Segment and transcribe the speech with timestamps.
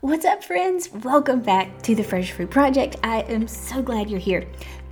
[0.00, 0.92] What's up, friends?
[1.02, 2.94] Welcome back to the Fresh Fruit Project.
[3.02, 4.46] I am so glad you're here.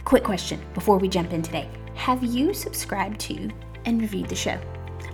[0.04, 3.48] Quick question before we jump in today Have you subscribed to
[3.84, 4.60] and reviewed the show?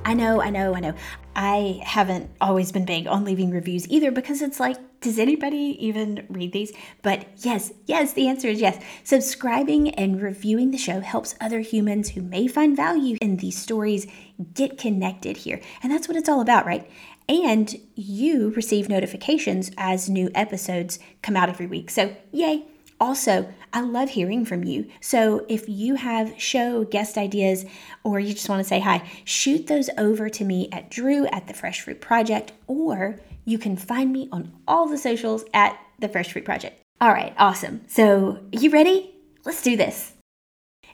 [0.06, 0.94] I know, I know, I know.
[1.36, 6.26] I haven't always been big on leaving reviews either because it's like, does anybody even
[6.30, 6.72] read these?
[7.02, 8.82] But yes, yes, the answer is yes.
[9.04, 14.06] Subscribing and reviewing the show helps other humans who may find value in these stories
[14.54, 15.60] get connected here.
[15.82, 16.88] And that's what it's all about, right?
[17.32, 21.88] And you receive notifications as new episodes come out every week.
[21.88, 22.66] So, yay!
[23.00, 24.86] Also, I love hearing from you.
[25.00, 27.64] So if you have show guest ideas
[28.04, 31.48] or you just want to say hi, shoot those over to me at Drew at
[31.48, 36.08] the Fresh Fruit Project, or you can find me on all the socials at the
[36.08, 36.80] Fresh Fruit Project.
[37.00, 37.80] All right, awesome.
[37.88, 39.14] So you ready?
[39.44, 40.12] Let's do this.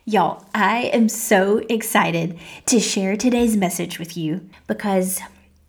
[0.05, 5.19] Y'all, I am so excited to share today's message with you because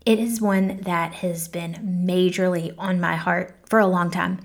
[0.06, 4.40] it is one that has been majorly on my heart for a long time.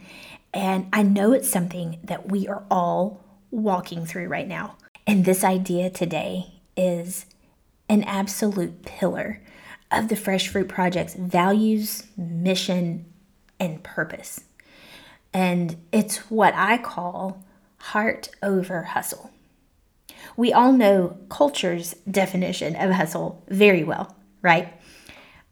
[0.53, 4.77] And I know it's something that we are all walking through right now.
[5.07, 7.25] And this idea today is
[7.87, 9.41] an absolute pillar
[9.91, 13.05] of the Fresh Fruit Project's values, mission,
[13.59, 14.41] and purpose.
[15.33, 17.43] And it's what I call
[17.77, 19.31] heart over hustle.
[20.35, 24.73] We all know culture's definition of hustle very well, right?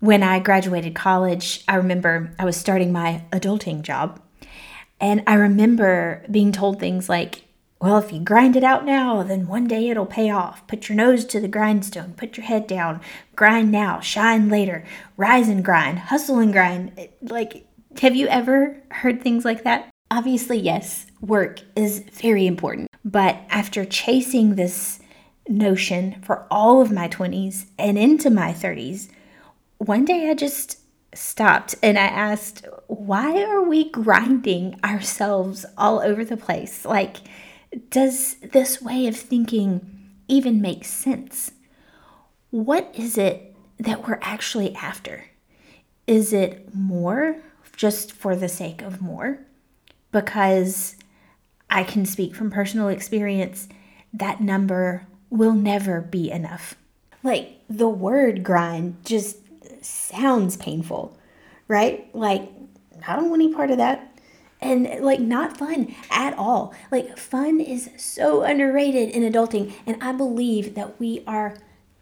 [0.03, 4.19] When I graduated college, I remember I was starting my adulting job
[4.99, 7.45] and I remember being told things like,
[7.79, 10.67] well, if you grind it out now, then one day it'll pay off.
[10.67, 12.99] Put your nose to the grindstone, put your head down,
[13.37, 14.83] grind now, shine later,
[15.15, 17.07] rise and grind, hustle and grind.
[17.21, 17.65] Like,
[18.01, 19.89] have you ever heard things like that?
[20.11, 22.89] Obviously, yes, work is very important.
[23.05, 24.99] But after chasing this
[25.47, 29.07] notion for all of my 20s and into my 30s,
[29.77, 30.79] one day I just
[31.13, 36.85] stopped and I asked, why are we grinding ourselves all over the place?
[36.85, 37.17] Like,
[37.89, 41.51] does this way of thinking even make sense?
[42.49, 45.25] What is it that we're actually after?
[46.07, 47.37] Is it more
[47.75, 49.39] just for the sake of more?
[50.11, 50.95] Because
[51.69, 53.67] I can speak from personal experience,
[54.13, 56.75] that number will never be enough.
[57.23, 59.37] Like the word grind just
[59.85, 61.17] sounds painful,
[61.67, 62.07] right?
[62.15, 62.49] Like,
[63.07, 64.09] I don't want any part of that.
[64.61, 66.73] And like, not fun at all.
[66.91, 69.73] Like, fun is so underrated in adulting.
[69.85, 71.55] And I believe that we are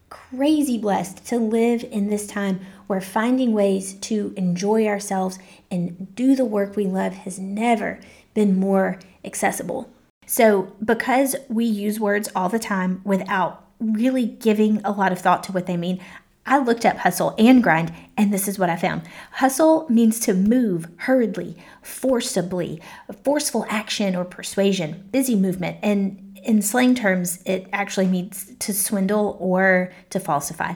[0.10, 5.40] crazy blessed to live in this time where finding ways to enjoy ourselves
[5.72, 8.00] and do the work we love has never
[8.34, 9.90] been more accessible.
[10.28, 15.44] So, because we use words all the time without really giving a lot of thought
[15.44, 16.00] to what they mean,
[16.46, 19.04] I looked up hustle and grind, and this is what I found.
[19.34, 22.82] Hustle means to move hurriedly, forcibly,
[23.24, 25.78] forceful action or persuasion, busy movement.
[25.84, 30.74] And in slang terms, it actually means to swindle or to falsify.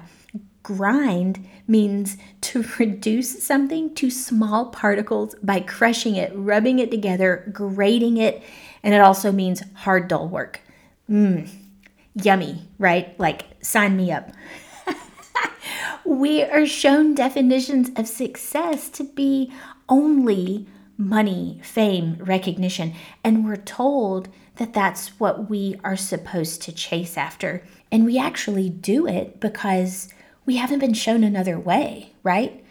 [0.61, 8.17] Grind means to reduce something to small particles by crushing it, rubbing it together, grating
[8.17, 8.43] it,
[8.83, 10.61] and it also means hard, dull work.
[11.09, 11.49] Mmm,
[12.13, 13.19] yummy, right?
[13.19, 14.31] Like, sign me up
[16.05, 19.51] we are shown definitions of success to be
[19.89, 20.67] only
[20.97, 22.93] money, fame, recognition,
[23.23, 27.63] and we're told that that's what we are supposed to chase after.
[27.91, 30.07] And we actually do it because
[30.45, 32.63] we haven't been shown another way, right?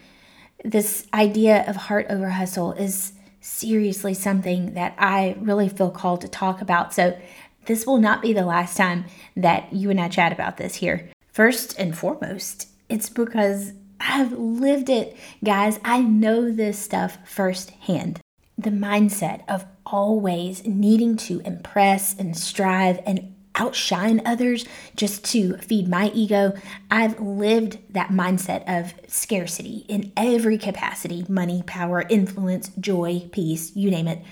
[0.64, 6.28] This idea of heart over hustle is seriously something that I really feel called to
[6.28, 6.94] talk about.
[6.94, 7.18] So,
[7.66, 9.06] this will not be the last time
[9.36, 11.10] that you and I chat about this here.
[11.32, 15.80] First and foremost, it's because I've lived it, guys.
[15.84, 18.20] I know this stuff firsthand.
[18.58, 24.64] The mindset of always needing to impress and strive and outshine others
[24.96, 26.54] just to feed my ego.
[26.90, 33.90] I've lived that mindset of scarcity in every capacity money, power, influence, joy, peace, you
[33.90, 34.22] name it.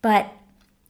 [0.00, 0.32] But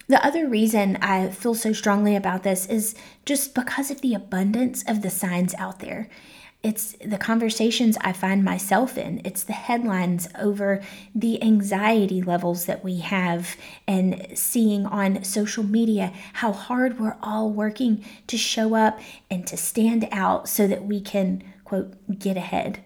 [0.07, 2.95] the other reason I feel so strongly about this is
[3.27, 6.09] just because of the abundance of the signs out there.
[6.61, 9.21] It's the conversations I find myself in.
[9.25, 10.83] It's the headlines over
[11.15, 13.57] the anxiety levels that we have
[13.87, 18.99] and seeing on social media how hard we're all working to show up
[19.31, 22.83] and to stand out so that we can, quote, get ahead.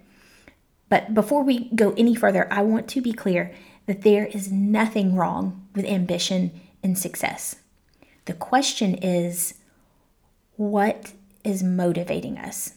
[0.91, 3.55] But before we go any further, I want to be clear
[3.87, 7.57] that there is nothing wrong with ambition and success.
[8.27, 9.55] The question is,
[10.57, 12.75] what is motivating us?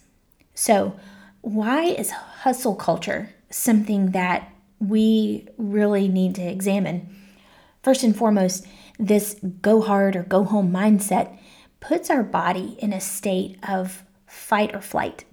[0.55, 0.95] So,
[1.41, 7.15] why is hustle culture something that we really need to examine.
[7.83, 8.65] First and foremost,
[8.99, 11.37] this go hard or go home mindset
[11.79, 15.25] puts our body in a state of fight or flight.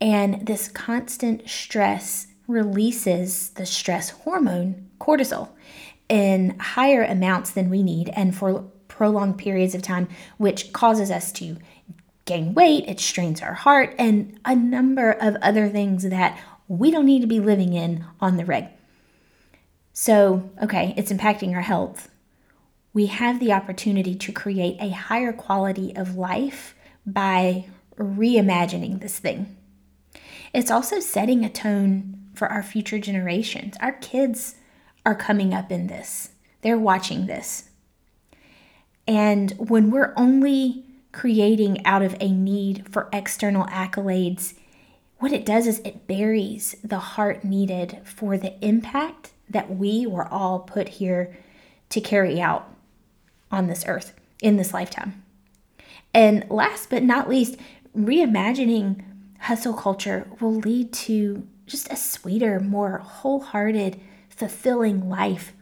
[0.00, 5.50] And this constant stress releases the stress hormone, cortisol,
[6.08, 11.32] in higher amounts than we need and for prolonged periods of time, which causes us
[11.32, 11.56] to
[12.24, 16.38] gain weight, it strains our heart, and a number of other things that
[16.68, 18.68] we don't need to be living in on the reg.
[19.92, 22.10] So, okay, it's impacting our health.
[22.92, 26.74] We have the opportunity to create a higher quality of life
[27.04, 29.56] by reimagining this thing.
[30.52, 33.76] It's also setting a tone for our future generations.
[33.80, 34.56] Our kids
[35.04, 36.30] are coming up in this,
[36.62, 37.70] they're watching this.
[39.06, 44.54] And when we're only creating out of a need for external accolades,
[45.18, 50.26] what it does is it buries the heart needed for the impact that we were
[50.26, 51.36] all put here
[51.90, 52.72] to carry out
[53.50, 55.22] on this earth in this lifetime.
[56.14, 57.56] And last but not least,
[57.96, 59.02] reimagining
[59.40, 65.52] hustle culture will lead to just a sweeter, more wholehearted, fulfilling life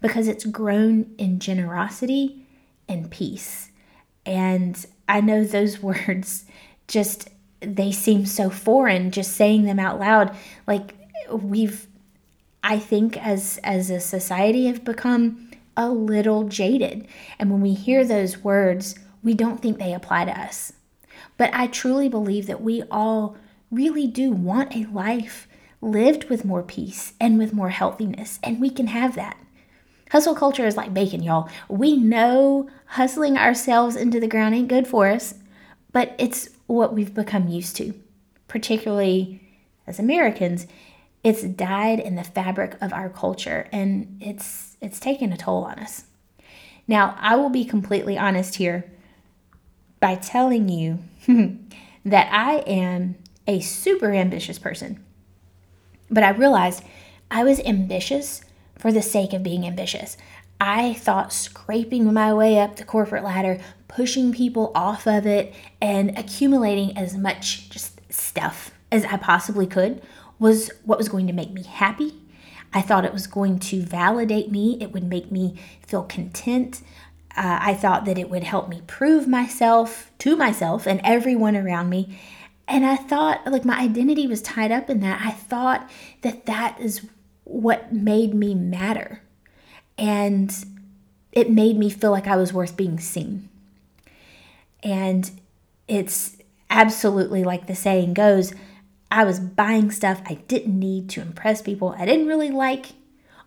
[0.00, 2.46] because it's grown in generosity
[2.88, 3.67] and peace.
[4.28, 6.44] And I know those words
[6.86, 7.30] just
[7.60, 10.32] they seem so foreign just saying them out loud
[10.68, 10.94] like
[11.28, 11.88] we've
[12.62, 17.06] I think as as a society have become a little jaded.
[17.38, 20.72] And when we hear those words, we don't think they apply to us.
[21.36, 23.36] But I truly believe that we all
[23.70, 25.46] really do want a life
[25.80, 29.36] lived with more peace and with more healthiness, and we can have that.
[30.10, 31.48] Hustle culture is like bacon, y'all.
[31.68, 35.34] We know hustling ourselves into the ground ain't good for us,
[35.92, 37.94] but it's what we've become used to,
[38.46, 39.40] particularly
[39.86, 40.66] as Americans.
[41.22, 45.78] It's dyed in the fabric of our culture and it's it's taken a toll on
[45.78, 46.04] us.
[46.86, 48.90] Now, I will be completely honest here
[50.00, 51.00] by telling you
[52.04, 53.16] that I am
[53.46, 55.04] a super ambitious person.
[56.10, 56.82] But I realized
[57.30, 58.42] I was ambitious
[58.78, 60.16] for the sake of being ambitious.
[60.60, 66.18] I thought scraping my way up the corporate ladder, pushing people off of it, and
[66.18, 70.02] accumulating as much just stuff as I possibly could
[70.38, 72.14] was what was going to make me happy.
[72.72, 76.82] I thought it was going to validate me, it would make me feel content.
[77.36, 81.88] Uh, I thought that it would help me prove myself to myself and everyone around
[81.88, 82.18] me.
[82.66, 85.22] And I thought, like, my identity was tied up in that.
[85.24, 85.88] I thought
[86.22, 87.06] that that is
[87.48, 89.22] what made me matter.
[89.96, 90.54] And
[91.32, 93.48] it made me feel like I was worth being seen.
[94.82, 95.30] And
[95.88, 96.36] it's
[96.70, 98.54] absolutely like the saying goes
[99.10, 102.88] I was buying stuff I didn't need to impress people I didn't really like,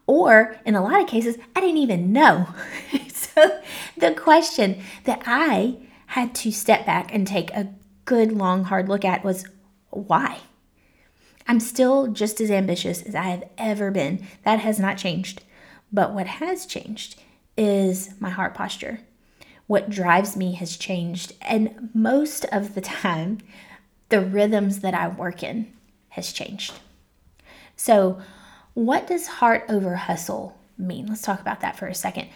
[0.07, 2.47] or in a lot of cases, I didn't even know.
[3.13, 3.61] so
[3.95, 5.77] the question that I
[6.07, 7.69] had to step back and take a
[8.05, 9.45] good, long, hard look at was
[9.91, 10.39] why?
[11.47, 14.25] I'm still just as ambitious as I have ever been.
[14.43, 15.43] That has not changed.
[15.91, 17.19] But what has changed
[17.57, 19.01] is my heart posture.
[19.67, 21.33] What drives me has changed.
[21.41, 23.39] And most of the time,
[24.09, 25.71] the rhythms that I work in
[26.09, 26.73] has changed.
[27.75, 28.19] So,
[28.73, 31.07] what does heart over hustle mean?
[31.07, 32.27] Let's talk about that for a second.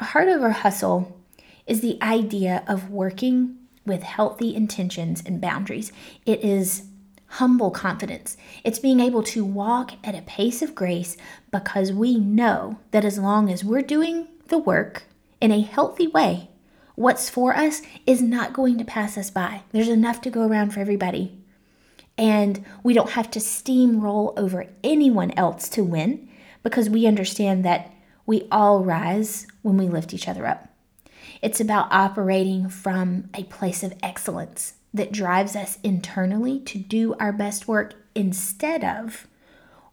[0.00, 1.20] Heart over hustle
[1.66, 3.56] is the idea of working
[3.86, 5.92] with healthy intentions and boundaries.
[6.26, 6.84] It is
[7.32, 8.36] humble confidence.
[8.62, 11.16] It's being able to walk at a pace of grace
[11.50, 15.04] because we know that as long as we're doing the work
[15.40, 16.50] in a healthy way,
[16.94, 19.62] what's for us is not going to pass us by.
[19.72, 21.38] There's enough to go around for everybody.
[22.18, 26.28] And we don't have to steamroll over anyone else to win
[26.62, 27.90] because we understand that
[28.26, 30.68] we all rise when we lift each other up.
[31.40, 37.32] It's about operating from a place of excellence that drives us internally to do our
[37.32, 39.26] best work instead of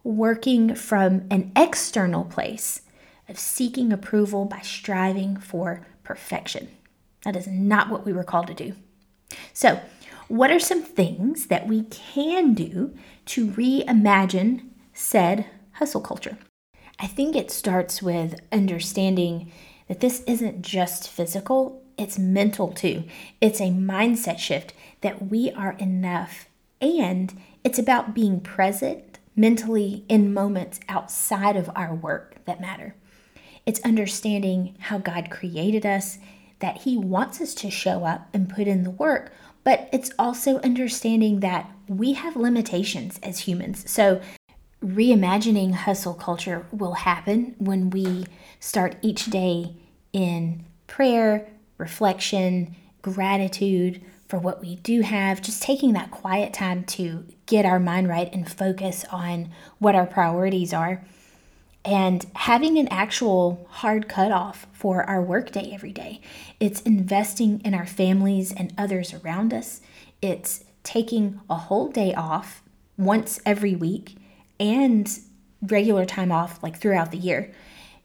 [0.02, 2.82] working from an external place
[3.28, 6.68] of seeking approval by striving for perfection.
[7.24, 8.74] That is not what we were called to do.
[9.52, 9.80] So,
[10.28, 12.94] what are some things that we can do
[13.26, 16.38] to reimagine said hustle culture?
[16.98, 19.50] I think it starts with understanding
[19.88, 23.04] that this isn't just physical, it's mental too.
[23.40, 26.46] It's a mindset shift that we are enough
[26.80, 32.94] and it's about being present mentally in moments outside of our work that matter.
[33.66, 36.18] It's understanding how God created us
[36.60, 39.32] that He wants us to show up and put in the work,
[39.64, 43.90] but it's also understanding that we have limitations as humans.
[43.90, 44.20] So
[44.82, 48.26] reimagining hustle culture will happen when we
[48.58, 49.74] start each day
[50.12, 54.00] in prayer, reflection, gratitude
[54.30, 58.32] for what we do have, just taking that quiet time to get our mind right
[58.32, 61.04] and focus on what our priorities are,
[61.84, 66.20] and having an actual hard cutoff for our workday every day.
[66.60, 69.80] It's investing in our families and others around us.
[70.22, 72.62] It's taking a whole day off
[72.96, 74.16] once every week
[74.60, 75.10] and
[75.60, 77.52] regular time off like throughout the year.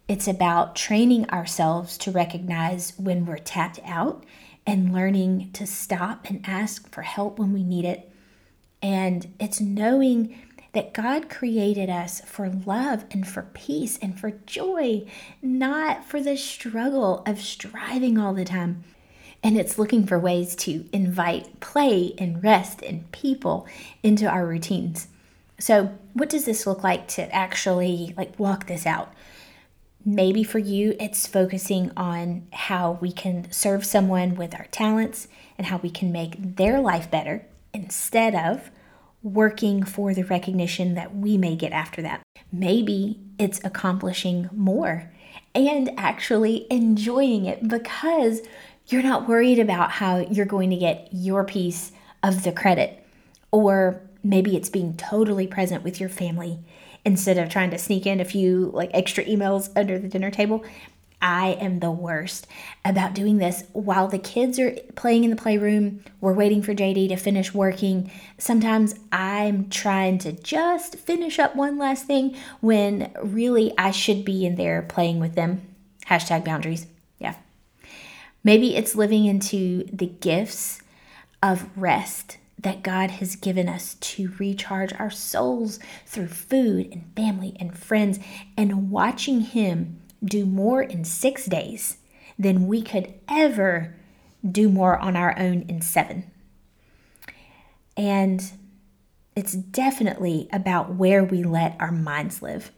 [0.07, 4.25] It's about training ourselves to recognize when we're tapped out
[4.65, 8.11] and learning to stop and ask for help when we need it.
[8.81, 10.37] And it's knowing
[10.73, 15.07] that God created us for love and for peace and for joy,
[15.41, 18.83] not for the struggle of striving all the time.
[19.41, 23.67] And it's looking for ways to invite play and rest and people
[24.03, 25.07] into our routines.
[25.59, 29.13] So, what does this look like to actually like walk this out?
[30.07, 35.65] Maybe for you, it's focusing on how we can serve someone with our talents and
[35.65, 38.69] how we can make their life better instead of
[39.23, 42.21] working for the recognition that we may get after that.
[42.51, 45.11] Maybe it's accomplishing more
[45.55, 48.41] and actually enjoying it because
[48.87, 53.03] you're not worried about how you're going to get your piece of the credit.
[53.51, 56.59] Or maybe it's being totally present with your family
[57.05, 60.65] instead of trying to sneak in a few like extra emails under the dinner table.
[61.21, 62.45] I am the worst
[62.83, 66.03] about doing this while the kids are playing in the playroom.
[66.19, 68.11] We're waiting for JD to finish working.
[68.37, 74.45] Sometimes I'm trying to just finish up one last thing when really I should be
[74.45, 75.61] in there playing with them.
[76.05, 76.85] Hashtag boundaries.
[77.17, 77.35] Yeah.
[78.43, 80.81] Maybe it's living into the gifts
[81.41, 87.55] of rest that God has given us to recharge our souls through food and family
[87.59, 88.17] and friends
[88.57, 91.97] and watching Him do more in six days
[92.39, 93.95] than we could ever
[94.43, 96.31] do more on our own in seven.
[97.95, 98.43] And
[99.35, 102.71] it's definitely about where we let our minds live.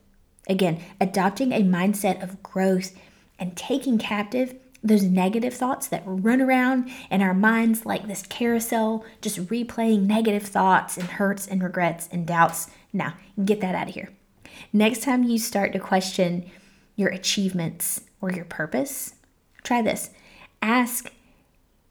[0.49, 2.91] Again, adopting a mindset of growth
[3.39, 4.53] and taking captive
[4.83, 10.43] those negative thoughts that run around in our minds like this carousel, just replaying negative
[10.43, 12.69] thoughts and hurts and regrets and doubts.
[12.93, 14.09] Now, get that out of here.
[14.71, 16.49] Next time you start to question
[16.95, 19.15] your achievements or your purpose,
[19.63, 20.09] try this.
[20.61, 21.11] Ask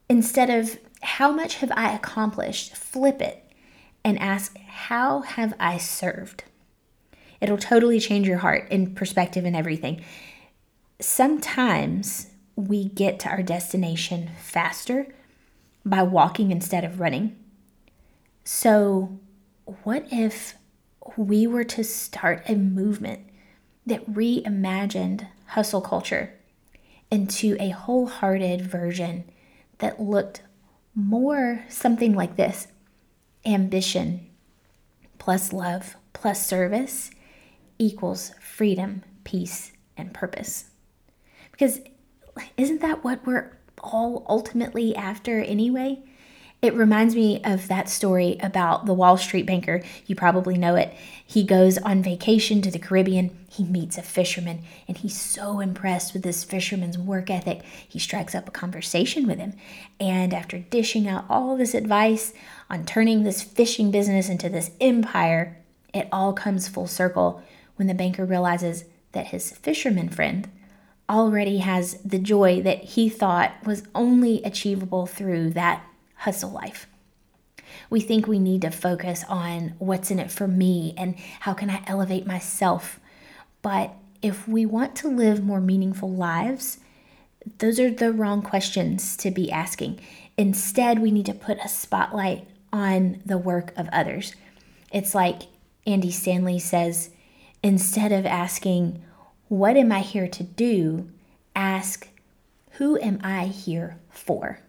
[0.09, 3.43] instead of how much have I accomplished, flip it
[4.03, 6.43] and ask how have I served?
[7.39, 10.03] It'll totally change your heart and perspective and everything.
[10.99, 12.27] Sometimes
[12.57, 15.07] we get to our destination faster
[15.85, 17.37] by walking instead of running.
[18.43, 19.19] So,
[19.83, 20.55] what if
[21.15, 23.21] we were to start a movement
[23.85, 26.33] that reimagined hustle culture
[27.11, 29.23] into a wholehearted version
[29.77, 30.41] that looked
[30.95, 32.67] more something like this
[33.45, 34.27] ambition
[35.19, 37.11] plus love plus service
[37.77, 40.65] equals freedom, peace, and purpose.
[41.51, 41.81] Because
[42.57, 45.99] isn't that what we're all ultimately after anyway?
[46.59, 49.83] It reminds me of that story about the Wall Street banker.
[50.07, 50.91] You probably know it.
[51.23, 53.37] He goes on vacation to the Caribbean.
[53.47, 57.61] He meets a fisherman, and he's so impressed with this fisherman's work ethic.
[57.87, 59.53] He strikes up a conversation with him.
[59.99, 62.33] And after dishing out all this advice
[62.71, 65.57] on turning this fishing business into this empire,
[65.93, 67.43] it all comes full circle
[67.75, 70.49] when the banker realizes that his fisherman friend
[71.09, 75.85] already has the joy that he thought was only achievable through that
[76.15, 76.87] hustle life.
[77.89, 81.69] We think we need to focus on what's in it for me and how can
[81.69, 82.99] I elevate myself.
[83.61, 86.79] But if we want to live more meaningful lives,
[87.59, 89.99] those are the wrong questions to be asking.
[90.37, 94.35] Instead, we need to put a spotlight on the work of others.
[94.91, 95.43] It's like
[95.85, 97.11] Andy Stanley says
[97.63, 99.03] instead of asking,
[99.49, 101.09] What am I here to do?
[101.55, 102.07] ask,
[102.71, 104.59] Who am I here for?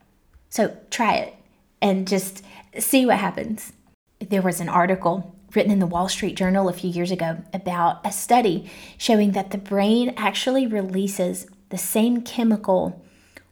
[0.48, 1.34] So try it
[1.82, 2.42] and just
[2.78, 3.72] see what happens.
[4.20, 8.06] There was an article written in the Wall Street Journal a few years ago about
[8.06, 13.04] a study showing that the brain actually releases the same chemical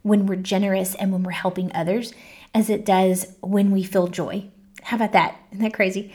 [0.02, 2.14] when we're generous and when we're helping others
[2.54, 4.48] as it does when we feel joy.
[4.82, 5.36] How about that?
[5.50, 6.12] Isn't that crazy?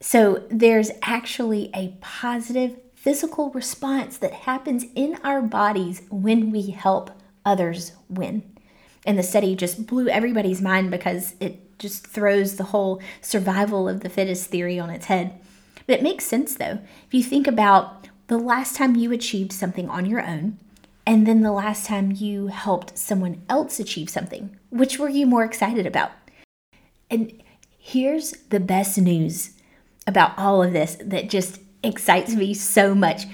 [0.00, 7.10] So, there's actually a positive physical response that happens in our bodies when we help
[7.44, 8.42] others win.
[9.04, 14.00] And the study just blew everybody's mind because it just throws the whole survival of
[14.00, 15.38] the fittest theory on its head.
[15.86, 16.78] But it makes sense though.
[17.06, 20.56] If you think about the last time you achieved something on your own,
[21.06, 25.44] and then the last time you helped someone else achieve something, which were you more
[25.44, 26.12] excited about?
[27.10, 27.42] And
[27.78, 29.50] here's the best news
[30.06, 33.26] about all of this that just excites me so much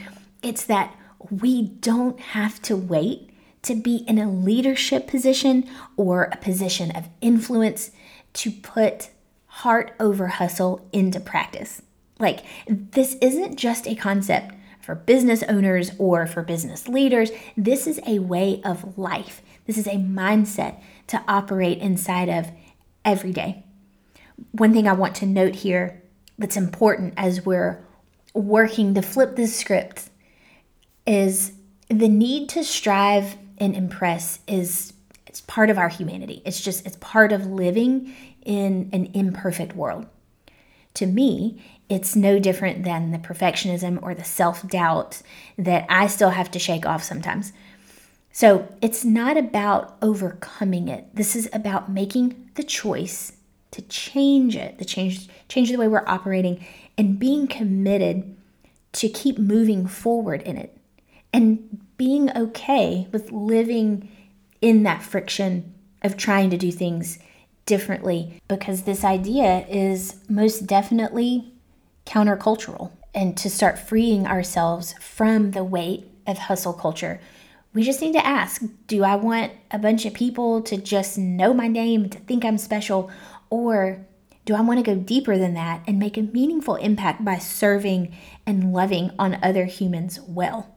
[0.43, 0.95] it's that
[1.31, 3.31] we don't have to wait
[3.63, 7.91] to be in a leadership position or a position of influence
[8.33, 9.11] to put
[9.47, 11.83] heart over hustle into practice.
[12.19, 17.31] Like, this isn't just a concept for business owners or for business leaders.
[17.57, 19.43] This is a way of life.
[19.67, 22.51] This is a mindset to operate inside of
[23.05, 23.65] every day.
[24.53, 26.03] One thing I want to note here
[26.39, 27.85] that's important as we're
[28.35, 30.11] working to flip this script
[31.07, 31.53] is
[31.89, 34.93] the need to strive and impress is
[35.27, 36.43] it's part of our humanity.
[36.45, 40.07] It's just it's part of living in an imperfect world.
[40.95, 45.23] To me, it's no different than the perfectionism or the self-doubt
[45.59, 47.53] that I still have to shake off sometimes.
[48.33, 51.15] So, it's not about overcoming it.
[51.15, 53.33] This is about making the choice
[53.73, 56.65] to change it, to change change the way we're operating
[56.99, 58.37] and being committed
[58.93, 60.77] to keep moving forward in it
[61.33, 64.09] and being okay with living
[64.61, 67.19] in that friction of trying to do things
[67.67, 71.53] differently because this idea is most definitely
[72.07, 72.91] countercultural.
[73.15, 77.21] And to start freeing ourselves from the weight of hustle culture,
[77.73, 81.55] we just need to ask do I want a bunch of people to just know
[81.55, 83.11] my name, to think I'm special,
[83.51, 84.07] or
[84.45, 88.17] do I want to go deeper than that and make a meaningful impact by serving
[88.47, 90.75] and loving on other humans well?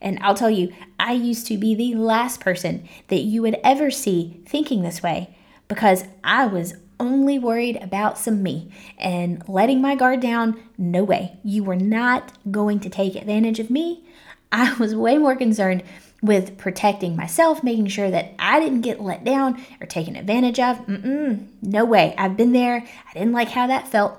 [0.00, 3.90] And I'll tell you, I used to be the last person that you would ever
[3.90, 5.34] see thinking this way
[5.68, 10.60] because I was only worried about some me and letting my guard down.
[10.78, 11.38] No way.
[11.42, 14.04] You were not going to take advantage of me.
[14.52, 15.82] I was way more concerned
[16.26, 20.78] with protecting myself, making sure that I didn't get let down or taken advantage of.
[20.86, 22.14] Mm-mm, no way.
[22.18, 22.84] I've been there.
[23.08, 24.18] I didn't like how that felt.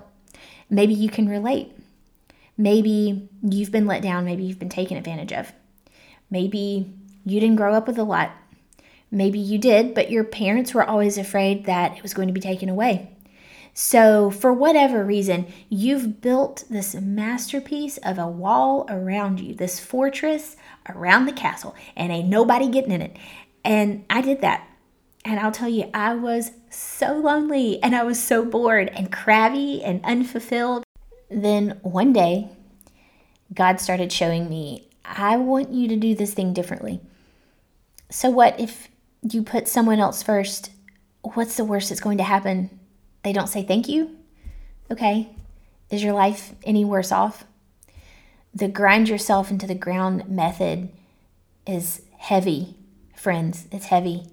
[0.69, 1.71] Maybe you can relate.
[2.57, 4.25] Maybe you've been let down.
[4.25, 5.51] Maybe you've been taken advantage of.
[6.29, 6.91] Maybe
[7.23, 8.31] you didn't grow up with a lot.
[9.11, 12.41] Maybe you did, but your parents were always afraid that it was going to be
[12.41, 13.09] taken away.
[13.79, 20.55] So, for whatever reason, you've built this masterpiece of a wall around you, this fortress
[20.89, 23.15] around the castle, and ain't nobody getting in it.
[23.63, 24.67] And I did that.
[25.23, 29.83] And I'll tell you, I was so lonely and I was so bored and crabby
[29.83, 30.83] and unfulfilled.
[31.29, 32.49] Then one day,
[33.53, 36.99] God started showing me I want you to do this thing differently.
[38.09, 38.87] So, what if
[39.21, 40.71] you put someone else first?
[41.21, 42.76] What's the worst that's going to happen?
[43.27, 44.15] They don't say thank you?
[44.89, 45.35] Okay.
[45.89, 47.43] Is your life any worse off?
[48.53, 50.87] The grind yourself into the ground method
[51.65, 52.77] is heavy,
[53.13, 53.67] friends.
[53.69, 54.23] It's heavy.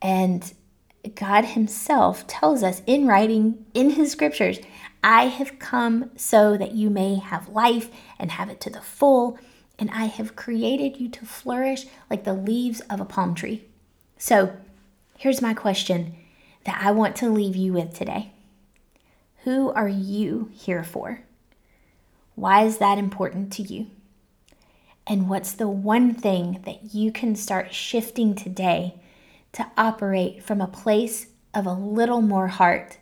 [0.00, 0.54] And
[1.16, 4.60] God Himself tells us in writing in His scriptures,
[5.02, 9.36] I have come so that you may have life and have it to the full
[9.80, 13.64] and I have created you to flourish like the leaves of a palm tree.
[14.16, 14.56] So,
[15.18, 16.14] here's my question
[16.64, 18.32] that I want to leave you with today
[19.44, 21.20] Who are you here for?
[22.34, 23.88] Why is that important to you?
[25.06, 28.94] And what's the one thing that you can start shifting today
[29.52, 32.98] to operate from a place of a little more heart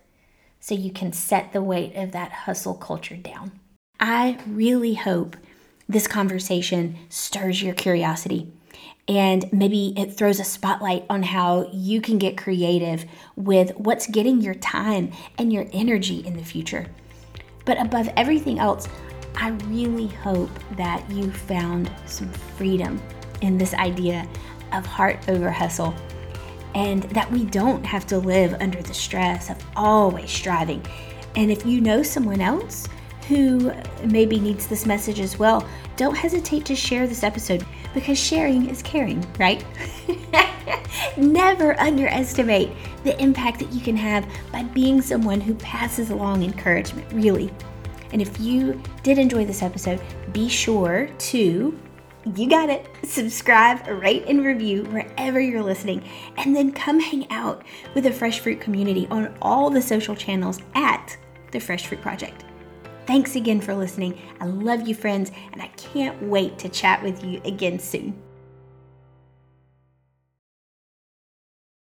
[0.59, 3.53] so you can set the weight of that hustle culture down?
[4.01, 5.37] I really hope
[5.89, 8.51] this conversation stirs your curiosity
[9.09, 13.05] and maybe it throws a spotlight on how you can get creative
[13.37, 16.87] with what's getting your time and your energy in the future.
[17.65, 18.89] But above everything else,
[19.37, 23.01] I really hope that you found some freedom
[23.43, 24.29] in this idea
[24.73, 25.95] of heart over hustle
[26.75, 30.85] and that we don't have to live under the stress of always striving.
[31.37, 32.89] And if you know someone else
[33.31, 33.73] who
[34.05, 35.67] maybe needs this message as well,
[35.97, 37.65] don't hesitate to share this episode
[37.95, 39.65] because sharing is caring, right?
[41.17, 42.73] Never underestimate
[43.05, 47.53] the impact that you can have by being someone who passes along encouragement, really.
[48.13, 50.01] And if you did enjoy this episode,
[50.33, 51.79] be sure to
[52.35, 52.87] you got it.
[53.05, 56.03] Subscribe, rate, and review wherever you're listening,
[56.37, 57.65] and then come hang out
[57.95, 61.17] with the Fresh Fruit community on all the social channels at
[61.53, 62.45] the Fresh Fruit Project.
[63.11, 64.17] Thanks again for listening.
[64.39, 68.17] I love you, friends, and I can't wait to chat with you again soon.